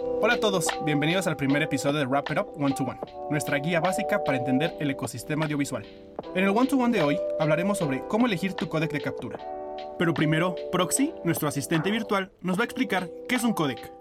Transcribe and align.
Hola 0.00 0.34
a 0.34 0.40
todos, 0.40 0.66
bienvenidos 0.84 1.26
al 1.26 1.36
primer 1.36 1.62
episodio 1.62 1.98
de 1.98 2.06
Wrap 2.06 2.30
It 2.30 2.38
Up 2.38 2.62
One 2.62 2.74
to 2.74 2.84
One, 2.84 3.00
nuestra 3.30 3.58
guía 3.58 3.80
básica 3.80 4.22
para 4.24 4.38
entender 4.38 4.74
el 4.80 4.90
ecosistema 4.90 5.44
audiovisual. 5.44 5.84
En 6.34 6.44
el 6.44 6.50
One 6.50 6.66
to 6.66 6.76
One 6.76 6.96
de 6.96 7.02
hoy 7.02 7.18
hablaremos 7.38 7.78
sobre 7.78 8.02
cómo 8.08 8.26
elegir 8.26 8.54
tu 8.54 8.68
códec 8.68 8.92
de 8.92 9.00
captura. 9.00 9.38
Pero 9.98 10.14
primero, 10.14 10.54
Proxy, 10.70 11.12
nuestro 11.24 11.48
asistente 11.48 11.90
virtual, 11.90 12.30
nos 12.40 12.58
va 12.58 12.62
a 12.62 12.64
explicar 12.64 13.10
qué 13.28 13.34
es 13.34 13.44
un 13.44 13.52
códec. 13.52 13.92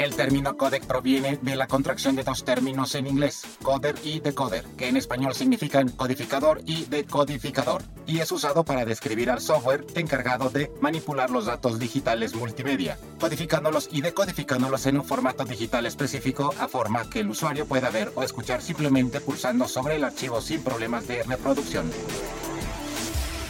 El 0.00 0.16
término 0.16 0.56
codec 0.56 0.86
proviene 0.86 1.38
de 1.42 1.56
la 1.56 1.66
contracción 1.66 2.16
de 2.16 2.24
dos 2.24 2.42
términos 2.42 2.94
en 2.94 3.06
inglés, 3.06 3.42
coder 3.62 3.96
y 4.02 4.20
decoder, 4.20 4.64
que 4.78 4.88
en 4.88 4.96
español 4.96 5.34
significan 5.34 5.90
codificador 5.90 6.62
y 6.64 6.86
decodificador, 6.86 7.82
y 8.06 8.20
es 8.20 8.32
usado 8.32 8.64
para 8.64 8.86
describir 8.86 9.28
al 9.28 9.42
software 9.42 9.84
encargado 9.94 10.48
de 10.48 10.72
manipular 10.80 11.28
los 11.28 11.44
datos 11.44 11.78
digitales 11.78 12.34
multimedia, 12.34 12.98
codificándolos 13.20 13.90
y 13.92 14.00
decodificándolos 14.00 14.86
en 14.86 14.96
un 14.96 15.04
formato 15.04 15.44
digital 15.44 15.84
específico 15.84 16.54
a 16.58 16.66
forma 16.66 17.10
que 17.10 17.20
el 17.20 17.28
usuario 17.28 17.66
pueda 17.66 17.90
ver 17.90 18.10
o 18.14 18.22
escuchar 18.22 18.62
simplemente 18.62 19.20
pulsando 19.20 19.68
sobre 19.68 19.96
el 19.96 20.04
archivo 20.04 20.40
sin 20.40 20.64
problemas 20.64 21.06
de 21.08 21.24
reproducción. 21.24 21.90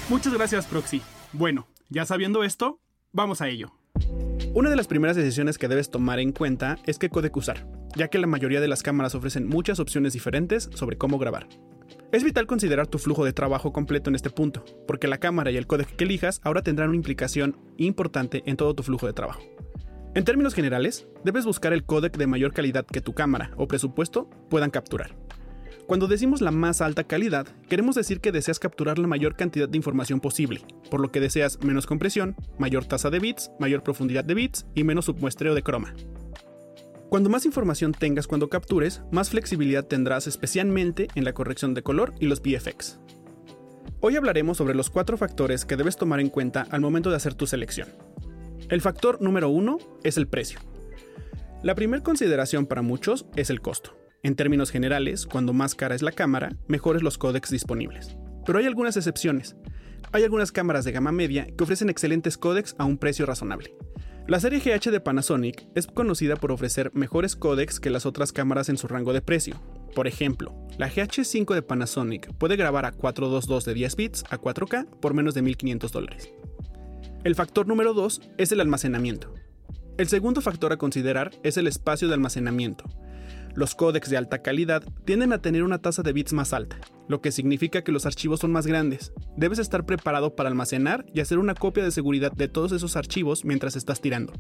Muchas 0.09 0.35
gracias, 0.35 0.67
Proxy. 0.67 1.01
Bueno, 1.33 1.69
ya 1.91 2.05
sabiendo 2.07 2.43
esto, 2.43 2.81
vamos 3.13 3.41
a 3.41 3.47
ello. 3.47 3.80
Una 4.53 4.69
de 4.69 4.75
las 4.75 4.89
primeras 4.89 5.15
decisiones 5.15 5.59
que 5.59 5.69
debes 5.69 5.91
tomar 5.91 6.19
en 6.19 6.33
cuenta 6.33 6.77
es 6.85 6.99
qué 6.99 7.09
codec 7.09 7.37
usar, 7.37 7.69
ya 7.95 8.09
que 8.09 8.19
la 8.19 8.27
mayoría 8.27 8.61
de 8.61 8.67
las 8.67 8.83
cámaras 8.83 9.15
ofrecen 9.15 9.47
muchas 9.47 9.79
opciones 9.79 10.13
diferentes 10.13 10.69
sobre 10.75 10.99
cómo 10.99 11.19
grabar. 11.19 11.47
Es 12.11 12.25
vital 12.25 12.49
considerar 12.49 12.89
tu 12.89 12.99
flujo 12.99 13.25
de 13.25 13.33
trabajo 13.33 13.73
completo 13.73 14.11
en 14.11 14.17
este 14.17 14.29
punto, 14.29 14.65
porque 14.89 15.07
la 15.07 15.19
cámara 15.19 15.53
y 15.53 15.57
el 15.57 15.69
codec 15.69 15.95
que 15.95 16.03
elijas 16.03 16.41
ahora 16.43 16.63
tendrán 16.63 16.89
una 16.89 16.97
implicación 16.97 17.59
importante 17.77 18.43
en 18.45 18.57
todo 18.57 18.75
tu 18.75 18.83
flujo 18.83 19.07
de 19.07 19.13
trabajo. 19.13 19.41
En 20.17 20.25
términos 20.25 20.55
generales, 20.55 21.07
debes 21.25 21.45
buscar 21.45 21.73
el 21.73 21.85
codec 21.85 22.17
de 22.17 22.27
mayor 22.27 22.53
calidad 22.53 22.85
que 22.85 23.01
tu 23.01 23.13
cámara 23.13 23.53
o 23.57 23.69
presupuesto 23.69 24.29
puedan 24.49 24.71
capturar. 24.71 25.15
Cuando 25.87 26.07
decimos 26.07 26.41
la 26.41 26.51
más 26.51 26.81
alta 26.81 27.05
calidad, 27.05 27.47
queremos 27.69 27.97
decir 27.97 28.21
que 28.21 28.33
deseas 28.33 28.59
capturar 28.59 28.99
la 28.99 29.09
mayor 29.09 29.35
cantidad 29.35 29.69
de 29.69 29.77
información 29.77 30.21
posible, 30.21 30.63
por 30.91 31.01
lo 31.01 31.11
que 31.11 31.21
deseas 31.21 31.59
menos 31.63 31.87
compresión, 31.87 32.37
mayor 32.59 32.85
tasa 32.85 33.11
de 33.11 33.19
bits, 33.19 33.51
mayor 33.59 33.83
profundidad 33.83 34.25
de 34.25 34.35
bits 34.35 34.67
y 34.75 34.85
menos 34.85 35.07
submuestreo 35.07 35.55
de 35.55 35.63
croma. 35.63 35.95
Cuando 37.09 37.29
más 37.29 37.45
información 37.45 37.93
tengas 37.93 38.29
cuando 38.29 38.49
captures, 38.49 39.03
más 39.11 39.31
flexibilidad 39.31 39.85
tendrás 39.85 40.29
especialmente 40.29 41.09
en 41.17 41.25
la 41.25 41.33
corrección 41.33 41.75
de 41.75 41.83
color 41.83 42.15
y 42.21 42.27
los 42.27 42.41
VFX. 42.41 43.01
Hoy 43.99 44.17
hablaremos 44.17 44.57
sobre 44.57 44.75
los 44.75 44.91
cuatro 44.91 45.17
factores 45.17 45.65
que 45.65 45.77
debes 45.77 45.97
tomar 45.97 46.21
en 46.21 46.29
cuenta 46.29 46.67
al 46.71 46.81
momento 46.81 47.11
de 47.11 47.17
hacer 47.17 47.35
tu 47.35 47.49
selección. 47.49 47.89
El 48.69 48.81
factor 48.81 49.21
número 49.21 49.49
uno 49.49 49.79
es 50.05 50.17
el 50.17 50.29
precio. 50.29 50.61
La 51.65 51.75
primera 51.75 52.03
consideración 52.03 52.65
para 52.65 52.81
muchos 52.81 53.27
es 53.35 53.51
el 53.51 53.61
costo. 53.61 54.00
En 54.23 54.37
términos 54.37 54.71
generales, 54.71 55.25
cuando 55.25 55.55
más 55.55 55.75
cara 55.75 55.95
es 55.95 56.03
la 56.03 56.13
cámara, 56.13 56.55
mejores 56.69 57.03
los 57.03 57.17
códecs 57.17 57.51
disponibles. 57.51 58.19
Pero 58.45 58.59
hay 58.59 58.67
algunas 58.67 58.99
excepciones. 58.99 59.57
Hay 60.13 60.25
algunas 60.25 60.53
cámaras 60.53 60.85
de 60.85 60.93
gama 60.93 61.11
media 61.11 61.47
que 61.47 61.65
ofrecen 61.65 61.89
excelentes 61.89 62.37
códecs 62.37 62.75
a 62.79 62.85
un 62.85 62.99
precio 62.99 63.25
razonable. 63.25 63.75
La 64.27 64.39
serie 64.39 64.61
GH 64.61 64.91
de 64.91 65.01
Panasonic 65.01 65.67
es 65.75 65.87
conocida 65.87 66.37
por 66.37 66.53
ofrecer 66.53 66.91
mejores 66.95 67.35
códecs 67.35 67.81
que 67.81 67.89
las 67.89 68.05
otras 68.05 68.31
cámaras 68.31 68.69
en 68.69 68.77
su 68.77 68.89
rango 68.89 69.15
de 69.15 69.23
precio. 69.23 69.59
Por 69.95 70.07
ejemplo, 70.07 70.55
la 70.77 70.91
GH5 70.91 71.55
de 71.55 71.63
Panasonic 71.63 72.33
puede 72.35 72.57
grabar 72.57 72.85
a 72.85 72.93
422 72.93 73.65
de 73.65 73.75
10 73.75 73.97
bits 73.97 74.25
a 74.29 74.39
4K 74.39 74.87
por 75.01 75.15
menos 75.15 75.35
de 75.35 75.43
1.500 75.43 75.91
dólares. 75.91 76.31
El 77.25 77.35
factor 77.35 77.67
número 77.67 77.95
2 77.95 78.21
es 78.37 78.53
el 78.53 78.61
almacenamiento. 78.61 79.35
El 79.97 80.09
segundo 80.09 80.43
factor 80.43 80.73
a 80.73 80.77
considerar 80.77 81.33
es 81.43 81.57
el 81.57 81.67
espacio 81.67 82.07
de 82.09 82.15
almacenamiento. 82.15 82.85
Los 83.55 83.75
códecs 83.75 84.09
de 84.11 84.17
alta 84.17 84.43
calidad 84.43 84.83
tienden 85.05 85.33
a 85.33 85.43
tener 85.43 85.65
una 85.65 85.79
tasa 85.79 86.03
de 86.03 86.13
bits 86.13 86.33
más 86.33 86.53
alta, 86.53 86.79
lo 87.09 87.21
que 87.21 87.33
significa 87.33 87.83
que 87.83 87.93
los 87.93 88.07
archivos 88.07 88.41
son 88.41 88.53
más 88.53 88.67
grandes. 88.67 89.13
Debes 89.37 89.59
estar 89.59 89.85
preparado 89.85 90.37
para 90.37 90.49
almacenar 90.49 91.05
y 91.13 91.21
hacer 91.21 91.39
una 91.39 91.55
copia 91.55 91.83
de 91.83 91.91
seguridad 91.91 92.33
de 92.33 92.49
todos 92.49 92.73
esos 92.73 92.97
archivos 92.97 93.45
mientras 93.45 93.75
estás 93.75 94.01
tirando. 94.01 94.33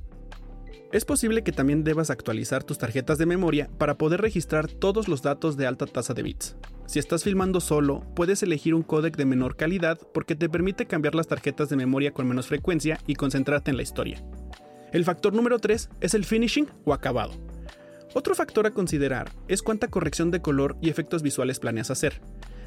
Es 0.93 1.05
posible 1.05 1.43
que 1.43 1.53
también 1.53 1.84
debas 1.84 2.11
actualizar 2.11 2.65
tus 2.65 2.79
tarjetas 2.79 3.17
de 3.19 3.27
memoria 3.27 3.71
para 3.79 3.97
poder 3.97 4.21
registrar 4.21 4.69
todos 4.69 5.07
los 5.07 5.23
datos 5.23 5.57
de 5.57 5.67
alta 5.67 5.87
tasa 5.87 6.15
de 6.15 6.23
bits. 6.23 6.57
Si 6.87 6.99
estás 6.99 7.23
filmando 7.23 7.61
solo, 7.61 8.05
puedes 8.17 8.43
elegir 8.43 8.75
un 8.75 8.83
códec 8.83 9.17
de 9.17 9.25
menor 9.25 9.55
calidad 9.57 9.99
porque 10.13 10.34
te 10.34 10.49
permite 10.49 10.87
cambiar 10.87 11.15
las 11.15 11.29
tarjetas 11.29 11.69
de 11.69 11.77
memoria 11.77 12.13
con 12.13 12.27
menos 12.27 12.49
frecuencia 12.49 12.99
y 13.07 13.15
concentrarte 13.15 13.71
en 13.71 13.77
la 13.77 13.84
historia. 13.84 14.25
El 14.93 15.05
factor 15.05 15.33
número 15.33 15.61
3 15.61 15.89
es 16.01 16.15
el 16.15 16.25
finishing 16.25 16.67
o 16.84 16.93
acabado. 16.93 17.50
Otro 18.12 18.34
factor 18.34 18.66
a 18.66 18.72
considerar 18.72 19.31
es 19.47 19.62
cuánta 19.62 19.87
corrección 19.87 20.32
de 20.32 20.43
color 20.43 20.76
y 20.81 20.91
efectos 20.91 21.22
visuales 21.22 21.60
planeas 21.60 21.93
hacer. 21.93 22.21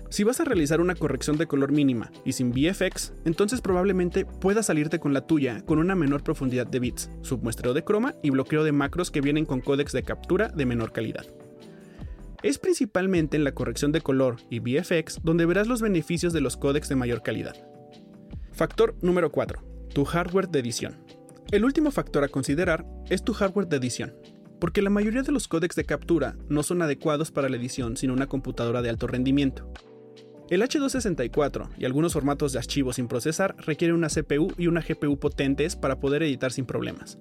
Si 0.09 0.23
vas 0.23 0.39
a 0.39 0.45
realizar 0.45 0.79
una 0.79 0.95
corrección 0.95 1.37
de 1.37 1.47
color 1.47 1.73
mínima 1.73 2.11
y 2.23 2.31
sin 2.31 2.51
VFX, 2.51 3.11
entonces 3.25 3.59
probablemente 3.59 4.25
puedas 4.25 4.67
salirte 4.67 4.99
con 4.99 5.13
la 5.13 5.27
tuya 5.27 5.61
con 5.65 5.79
una 5.79 5.95
menor 5.95 6.23
profundidad 6.23 6.65
de 6.67 6.79
bits, 6.79 7.09
submuestreo 7.23 7.73
de 7.73 7.83
croma 7.83 8.15
y 8.23 8.29
bloqueo 8.29 8.63
de 8.63 8.71
macros 8.71 9.11
que 9.11 9.19
vienen 9.19 9.45
con 9.45 9.59
códecs 9.59 9.91
de 9.91 10.03
captura 10.03 10.47
de 10.47 10.65
menor 10.65 10.93
calidad. 10.93 11.25
Es 12.41 12.57
principalmente 12.57 13.35
en 13.35 13.43
la 13.43 13.53
corrección 13.53 13.91
de 13.91 14.01
color 14.01 14.37
y 14.49 14.59
VFX 14.59 15.21
donde 15.23 15.45
verás 15.45 15.67
los 15.67 15.81
beneficios 15.81 16.31
de 16.31 16.41
los 16.41 16.55
códecs 16.55 16.87
de 16.87 16.95
mayor 16.95 17.21
calidad. 17.21 17.55
Factor 18.53 18.95
número 19.01 19.29
4. 19.31 19.61
Tu 19.93 20.05
hardware 20.05 20.47
de 20.47 20.59
edición. 20.59 21.03
El 21.51 21.65
último 21.65 21.91
factor 21.91 22.23
a 22.23 22.29
considerar 22.29 22.85
es 23.09 23.23
tu 23.23 23.33
hardware 23.33 23.67
de 23.67 23.77
edición 23.77 24.13
porque 24.63 24.81
la 24.81 24.89
mayoría 24.89 25.23
de 25.23 25.33
los 25.33 25.49
códecs 25.49 25.75
de 25.75 25.83
captura 25.83 26.37
no 26.47 26.63
son 26.63 26.81
adecuados 26.81 27.31
para 27.31 27.49
la 27.49 27.57
edición 27.57 27.97
sin 27.97 28.11
una 28.11 28.27
computadora 28.27 28.81
de 28.81 28.89
alto 28.89 29.07
rendimiento. 29.07 29.69
El 30.49 30.61
H264 30.61 31.71
y 31.77 31.83
algunos 31.83 32.13
formatos 32.13 32.53
de 32.53 32.59
archivos 32.59 32.95
sin 32.95 33.09
procesar 33.09 33.57
requieren 33.57 33.97
una 33.97 34.07
CPU 34.07 34.53
y 34.57 34.67
una 34.67 34.79
GPU 34.79 35.19
potentes 35.19 35.75
para 35.75 35.99
poder 35.99 36.23
editar 36.23 36.53
sin 36.53 36.65
problemas. 36.65 37.17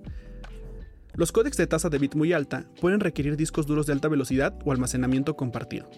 Los 1.15 1.33
códecs 1.33 1.57
de 1.57 1.67
tasa 1.67 1.89
de 1.89 1.99
bit 1.99 2.15
muy 2.15 2.33
alta 2.33 2.71
pueden 2.81 3.01
requerir 3.01 3.37
discos 3.37 3.67
duros 3.67 3.87
de 3.87 3.95
alta 3.95 4.07
velocidad 4.07 4.57
o 4.65 4.71
almacenamiento 4.71 5.35
compartido. 5.35 5.91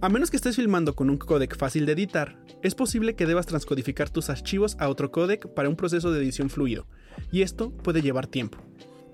A 0.00 0.08
menos 0.08 0.32
que 0.32 0.36
estés 0.36 0.56
filmando 0.56 0.96
con 0.96 1.10
un 1.10 1.16
códec 1.16 1.56
fácil 1.56 1.86
de 1.86 1.92
editar, 1.92 2.44
es 2.60 2.74
posible 2.74 3.14
que 3.14 3.26
debas 3.26 3.46
transcodificar 3.46 4.10
tus 4.10 4.30
archivos 4.30 4.74
a 4.80 4.88
otro 4.88 5.12
códec 5.12 5.46
para 5.54 5.68
un 5.68 5.76
proceso 5.76 6.10
de 6.10 6.20
edición 6.20 6.50
fluido, 6.50 6.88
y 7.30 7.42
esto 7.42 7.70
puede 7.70 8.02
llevar 8.02 8.26
tiempo. 8.26 8.58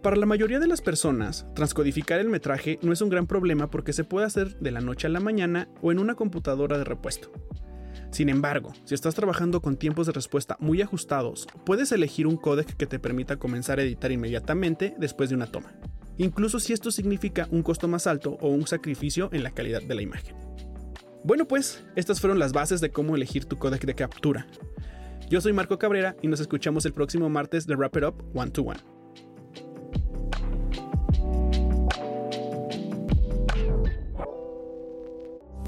Para 0.02 0.14
la 0.14 0.26
mayoría 0.26 0.60
de 0.60 0.68
las 0.68 0.80
personas, 0.80 1.44
transcodificar 1.56 2.20
el 2.20 2.28
metraje 2.28 2.78
no 2.82 2.92
es 2.92 3.00
un 3.00 3.08
gran 3.08 3.26
problema 3.26 3.68
porque 3.68 3.92
se 3.92 4.04
puede 4.04 4.26
hacer 4.26 4.56
de 4.60 4.70
la 4.70 4.80
noche 4.80 5.08
a 5.08 5.10
la 5.10 5.18
mañana 5.18 5.68
o 5.82 5.90
en 5.90 5.98
una 5.98 6.14
computadora 6.14 6.78
de 6.78 6.84
repuesto. 6.84 7.32
Sin 8.12 8.28
embargo, 8.28 8.72
si 8.84 8.94
estás 8.94 9.16
trabajando 9.16 9.60
con 9.60 9.76
tiempos 9.76 10.06
de 10.06 10.12
respuesta 10.12 10.56
muy 10.60 10.80
ajustados, 10.82 11.48
puedes 11.66 11.90
elegir 11.90 12.28
un 12.28 12.36
códec 12.36 12.76
que 12.76 12.86
te 12.86 13.00
permita 13.00 13.38
comenzar 13.38 13.80
a 13.80 13.82
editar 13.82 14.12
inmediatamente 14.12 14.94
después 14.98 15.30
de 15.30 15.34
una 15.34 15.46
toma, 15.46 15.74
incluso 16.16 16.60
si 16.60 16.72
esto 16.72 16.92
significa 16.92 17.48
un 17.50 17.64
costo 17.64 17.88
más 17.88 18.06
alto 18.06 18.38
o 18.40 18.48
un 18.50 18.68
sacrificio 18.68 19.30
en 19.32 19.42
la 19.42 19.50
calidad 19.50 19.82
de 19.82 19.94
la 19.96 20.02
imagen. 20.02 20.36
Bueno 21.24 21.48
pues, 21.48 21.84
estas 21.96 22.20
fueron 22.20 22.38
las 22.38 22.52
bases 22.52 22.80
de 22.80 22.90
cómo 22.90 23.16
elegir 23.16 23.46
tu 23.46 23.58
códec 23.58 23.84
de 23.84 23.96
captura. 23.96 24.46
Yo 25.28 25.40
soy 25.40 25.52
Marco 25.52 25.76
Cabrera 25.76 26.14
y 26.22 26.28
nos 26.28 26.38
escuchamos 26.38 26.86
el 26.86 26.92
próximo 26.92 27.28
martes 27.28 27.66
de 27.66 27.74
Wrap 27.74 27.96
It 27.96 28.04
Up 28.04 28.24
One 28.32 28.52
to 28.52 28.62
One. 28.62 28.97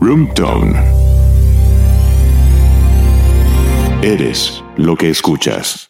Roomtone. 0.00 0.81
Eres 4.03 4.65
lo 4.77 4.97
que 4.97 5.11
escuchas. 5.11 5.90